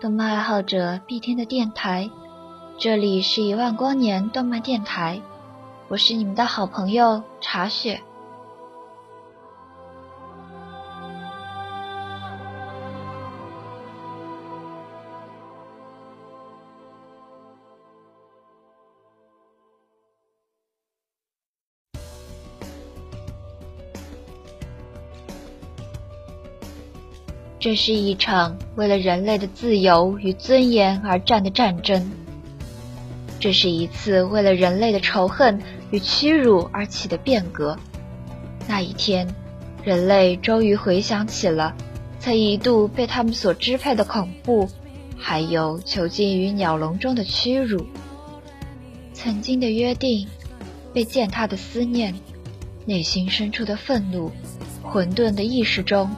[0.00, 2.08] 动漫爱好者必听的电台。
[2.78, 5.20] 这里是一万光年动漫电台，
[5.88, 8.00] 我是你们的好朋友茶雪。
[27.60, 32.10] 这是一场为了人类的自由与尊严而战的战争。
[33.40, 37.76] 这是一次为了人类的仇恨与屈辱而起的变革。
[38.68, 39.26] 那一天，
[39.82, 41.74] 人类终于回想起了
[42.20, 44.68] 曾一度被他们所支配的恐怖，
[45.16, 47.86] 还有囚禁于鸟笼中的屈辱。
[49.12, 50.28] 曾经的约定，
[50.92, 52.14] 被践踏的思念，
[52.86, 54.30] 内心深处的愤怒，
[54.82, 56.08] 混沌的意识中。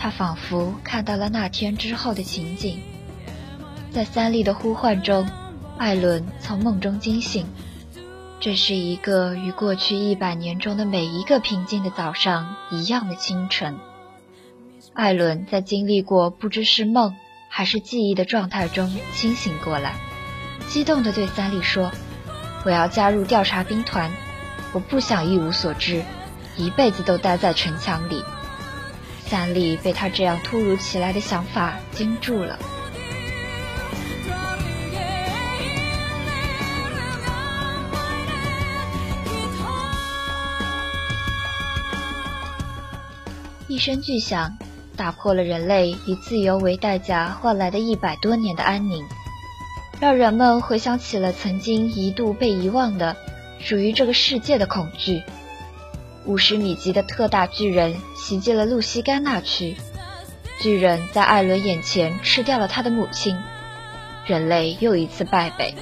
[0.00, 2.80] 他仿佛看到了那天之后的情景，
[3.92, 5.28] 在三丽的呼唤中，
[5.76, 7.46] 艾伦从梦中惊醒。
[8.40, 13.78] 这是一个与过去一百年中的每一个平静的早上一样的清晨。
[14.94, 17.14] 艾伦在经历过不知是梦
[17.50, 19.96] 还是记忆的状态中清醒过来，
[20.66, 21.92] 激动地对三丽说
[22.64, 24.10] ：“我要加入调查兵团，
[24.72, 26.02] 我不想一无所知，
[26.56, 28.24] 一辈子都待在城墙里。”
[29.30, 32.58] 三丽被他这样突如其来的想法惊住了。
[43.68, 44.58] 一声巨响，
[44.96, 49.06] 打破了人类以自由为代价换来的一百多年的安宁，
[50.00, 53.16] 让人们回想起了曾经一度被遗忘的
[53.60, 55.22] 属于这个世界的恐惧。
[56.30, 59.76] 五十米级的特大巨人袭击了露西甘纳区，
[60.60, 63.36] 巨人在艾伦眼前吃掉了他的母亲，
[64.26, 65.74] 人类又一次败北。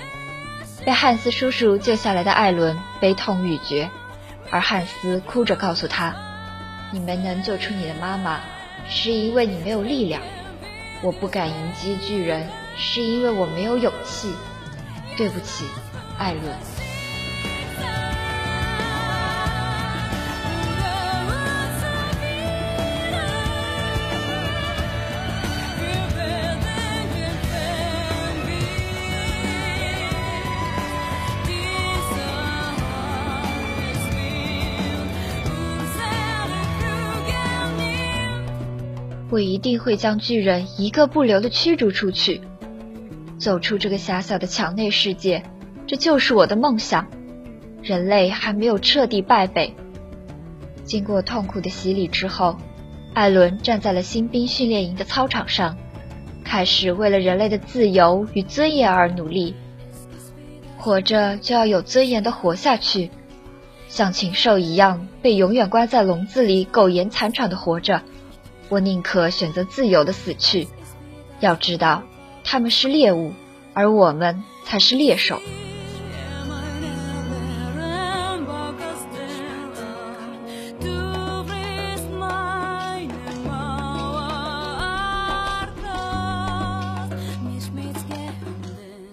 [0.86, 3.90] 被汉斯叔叔救下来的艾伦悲痛欲绝，
[4.50, 6.16] 而汉斯哭着告诉他
[6.92, 8.40] ：“你没能救出你的妈妈，
[8.88, 10.22] 是因为你没有力量。
[11.02, 14.32] 我不敢迎击巨人，是因为我没有勇气。
[15.14, 15.66] 对不起，
[16.16, 16.42] 艾伦。”
[39.38, 42.40] 我一定会将巨人一个不留的驱逐出去，
[43.38, 45.44] 走出这个狭小的墙内世界，
[45.86, 47.06] 这就是我的梦想。
[47.80, 49.76] 人类还没有彻底败北。
[50.82, 52.56] 经过痛苦的洗礼之后，
[53.14, 55.78] 艾伦站在了新兵训练营的操场上，
[56.44, 59.54] 开始为了人类的自由与尊严而努力。
[60.76, 63.12] 活着就要有尊严的活下去，
[63.86, 68.02] 像禽兽一样被永远关在笼子里苟延残喘的活着。
[68.68, 70.68] 我宁可选择自由的死去。
[71.40, 72.02] 要知道，
[72.44, 73.32] 他们是猎物，
[73.74, 75.40] 而我们才是猎手。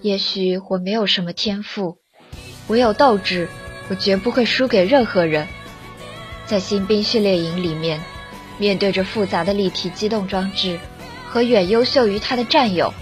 [0.02, 1.98] 也许我没有什么天赋，
[2.68, 3.48] 我有斗志，
[3.88, 5.48] 我绝不会输给任何人。
[6.46, 8.00] 在新兵训练营里面。
[8.58, 10.78] 面对着复杂的立体机动装置
[11.28, 12.94] 和远优秀于他的战友，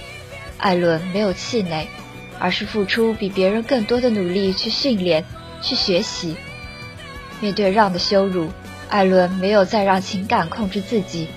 [0.59, 1.87] 艾伦没有气馁，
[2.39, 5.25] 而是付出比别人更多的努力去训练、
[5.63, 6.37] 去学习。
[7.41, 8.51] 面对让的羞辱，
[8.89, 11.29] 艾伦没有再让情感控制自己，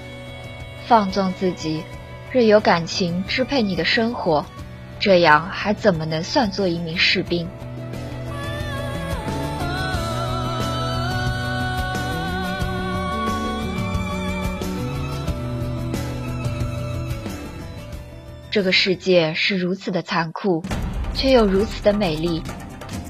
[0.88, 1.84] 放纵自己，
[2.32, 4.46] 任由感情支配你的生活，
[5.00, 7.48] 这样还怎么能算作一名士兵？
[18.58, 20.64] 这个世界是如此的残酷，
[21.14, 22.42] 却又如此的美丽。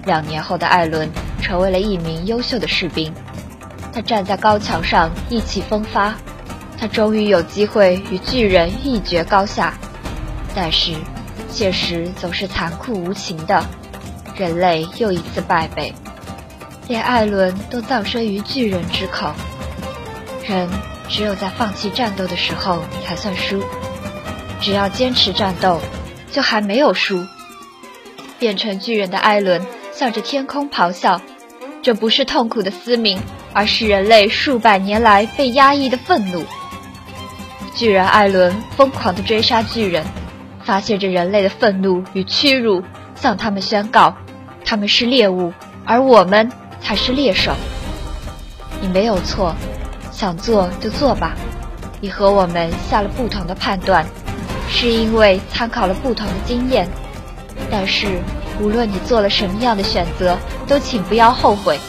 [0.03, 1.09] 两年后的艾伦
[1.41, 3.13] 成为了一名优秀的士兵，
[3.93, 6.13] 他站在高墙上意气风发，
[6.77, 9.73] 他终于有机会与巨人一决高下。
[10.53, 10.91] 但是，
[11.47, 13.65] 现实总是残酷无情的，
[14.35, 15.93] 人类又一次败北，
[16.89, 19.31] 连艾伦都葬身于巨人之口。
[20.45, 20.67] 人
[21.07, 23.63] 只有在放弃战斗的时候才算输。
[24.59, 25.79] 只要坚持战斗，
[26.31, 27.25] 就还没有输。
[28.39, 31.19] 变成巨人的艾伦向着天空咆哮，
[31.81, 33.19] 这不是痛苦的嘶鸣，
[33.53, 36.43] 而是人类数百年来被压抑的愤怒。
[37.73, 40.05] 巨人艾伦疯狂地追杀巨人，
[40.63, 42.83] 发泄着人类的愤怒与屈辱，
[43.15, 44.15] 向他们宣告：
[44.65, 45.53] 他们是猎物，
[45.85, 46.51] 而我们
[46.81, 47.53] 才是猎手。
[48.81, 49.55] 你没有错，
[50.11, 51.35] 想做就做吧。
[51.99, 54.05] 你和我们下了不同的判断。
[54.79, 56.87] 是因为参考了不同的经验，
[57.71, 58.21] 但是
[58.61, 60.37] 无论你做了什么样的选择，
[60.67, 61.79] 都请不要后悔。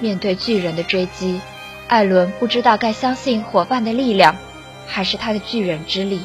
[0.00, 1.40] 面对巨人的追击，
[1.86, 4.34] 艾伦不知道该相信伙伴的力量，
[4.88, 6.22] 还是他的巨人之力。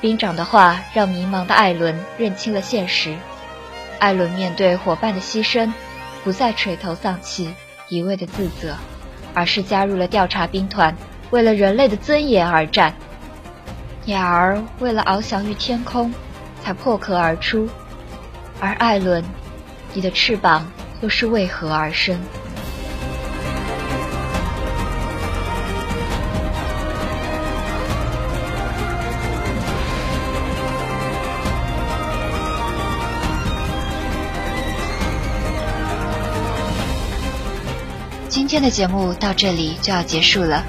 [0.00, 3.16] 兵长的话让迷茫的艾伦认清了现实。
[3.98, 5.72] 艾伦面对伙伴的牺牲，
[6.22, 7.52] 不再垂头丧气、
[7.88, 8.76] 一味的自责，
[9.34, 10.96] 而是加入了调查兵团，
[11.30, 12.94] 为了人类的尊严而战。
[14.04, 16.14] 鸟儿为了翱翔于天空，
[16.62, 17.68] 才破壳而出，
[18.60, 19.24] 而艾伦，
[19.92, 22.18] 你的翅膀又是为何而生？
[38.28, 40.62] 今天的节目到这里就要结束了。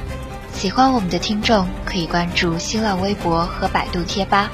[0.54, 4.50] 喜欢我们的听众可以关注新浪微博和百度贴吧，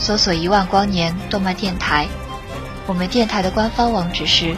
[0.00, 2.06] 搜索“一万光年动漫电台”。
[2.86, 4.56] 我们电台的官方网址是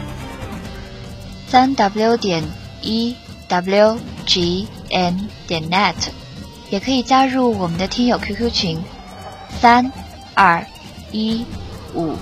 [1.47, 2.43] 三 w 点
[2.81, 3.13] e
[3.49, 5.95] w g n 点 net，
[6.69, 8.81] 也可以加入我们的听友 QQ 群
[9.59, 9.91] 三
[10.33, 10.65] 二
[11.11, 11.45] 一
[11.93, 12.15] 五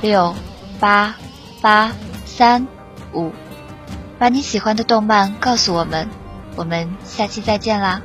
[0.00, 0.32] 六
[0.78, 1.16] 八
[1.60, 1.92] 八
[2.24, 2.64] 三
[3.12, 3.32] 五。
[4.18, 6.08] 把你喜欢的动漫告诉我们，
[6.56, 8.02] 我们下期再见啦！